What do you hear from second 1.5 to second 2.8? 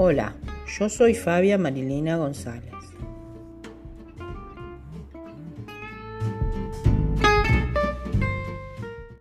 Marilina González.